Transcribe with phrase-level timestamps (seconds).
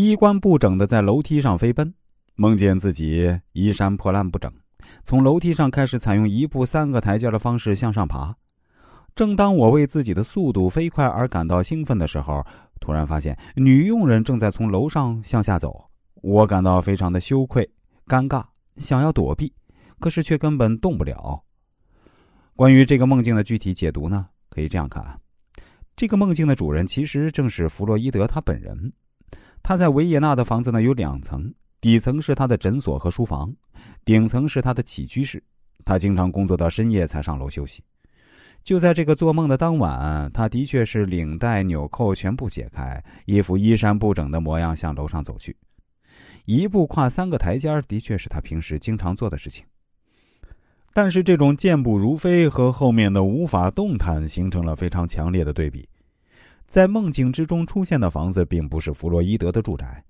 [0.00, 1.92] 衣冠不整的在楼梯上飞奔，
[2.36, 4.48] 梦见自己衣衫破烂不整，
[5.02, 8.32] 从楼梯上开始采用一步三个台阶的方式向上爬。
[9.16, 12.46] 正当我为自己的速度飞快而感到兴奋的时候，
[12.78, 15.90] 突然发现女佣人正在从楼上向下走，
[16.22, 17.68] 我感到非常的羞愧、
[18.06, 18.44] 尴尬，
[18.76, 19.52] 想要躲避，
[19.98, 21.42] 可是却根本动不了。
[22.54, 25.20] 关于这个梦境的具体解读呢，可以这样看：
[25.96, 28.92] 这个梦境的主人其实正是弗洛伊德他本人。
[29.68, 33.54] 他在维也纳的房子呢有两层，底层是他的诊所和书房，
[34.02, 35.44] 顶层是他的起居室。
[35.84, 37.82] 他经常工作到深夜才上楼休息。
[38.64, 45.54] 就在这个做梦的当晚，他的确是领带纽扣全部解开，一副衣衫不整的模样向楼上走去，
[46.46, 49.66] 一步跨三个台阶的确是他平时经常做的事情。
[50.94, 55.86] 但是这种健步如飞和后面的无法动弹形成了非常强烈的对比。
[56.68, 60.04] 在梦境之中出现的房子并不是弗洛伊德的住宅，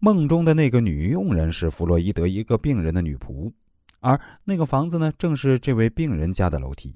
[0.00, 3.50] 梦中的那个女佣人是弗洛伊德一个病人的女仆，
[4.00, 6.94] 而那个房子呢，正是这位病人家的楼梯。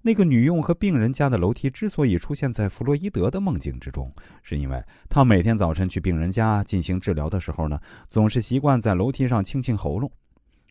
[0.00, 4.08] 那个女佣和病人家的楼梯之所以出现在弗洛伊德的梦境之中，
[4.44, 10.08] 是因为他每天早晨去病人家进行治疗的时候呢，总是习惯在楼梯上清清喉咙，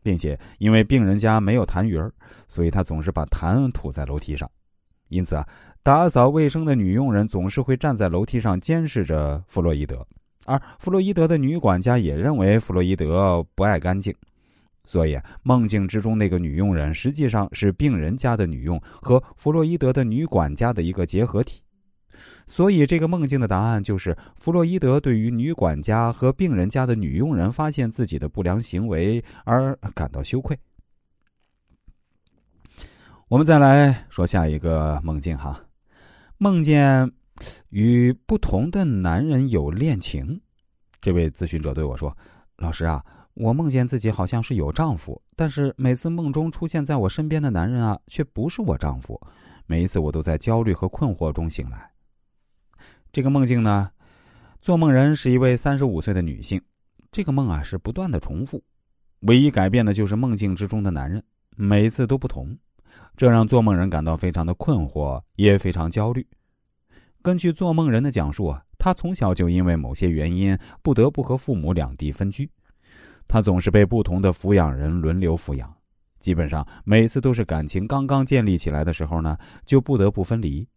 [0.02, 2.14] 并且因为病人家没有痰盂儿
[2.48, 4.50] 所以他总是把痰吐在楼梯上。
[5.10, 5.48] 因此啊，
[5.84, 10.06] 打扫卫生的女佣人总是会站在楼梯上监视着弗洛伊德，
[10.46, 14.14] 而弗洛伊德的女管家也认为弗洛伊德不爱干净。
[14.86, 21.62] 所以，梦境之中那个女佣人实际上是病人家的女佣和弗洛伊德的女管家的一个结合体。
[22.48, 30.58] 所以，这个梦境的答案就是弗洛伊德对于女管家和病人家的女佣人发现自己的不良行为而感到羞愧。
[33.30, 35.64] 我们再来说下一个梦境哈，
[36.38, 37.12] 梦见
[37.70, 40.40] 与不同的男人有恋情。
[41.02, 42.16] 这位咨询者对我说
[42.58, 43.04] ：“老师啊。”
[43.36, 49.20] 我梦见自己好像是有丈夫，但是每次梦中出现在我身边的男人啊，却不是我丈夫。
[49.66, 51.90] 每一次我都在焦虑和困惑中醒来。
[53.12, 53.90] 这个梦境呢，
[54.62, 56.62] 做梦人是一位三十五岁的女性。
[57.12, 58.64] 这个梦啊是不断的重复，
[59.22, 61.24] 唯一改变的就是梦境之中的男人，
[61.56, 62.56] 每一次都不同，
[63.16, 66.26] 这让做梦人感到非常的困惑，也非常焦虑。
[67.22, 72.50] 根据做梦人的讲述啊，他从小就因为某些原因不得不和父母两地分居。
[73.28, 75.74] 他总是被不同的抚养人轮流抚养，
[76.20, 80.68] 基本上每次都是感情刚刚建立起来的时候呢，就不得不分离，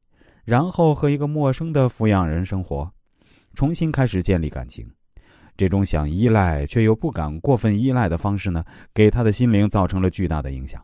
[0.44, 2.88] 然后和一个陌生的抚养人生活，
[3.54, 4.88] 重新开始建立感情。
[5.56, 8.62] 这种想依赖却又不敢过分依赖的方式呢，
[8.94, 10.80] 给他的心灵造成了巨大的影响。